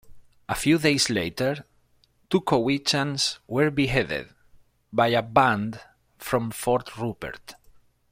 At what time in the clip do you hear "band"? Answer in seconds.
5.21-5.79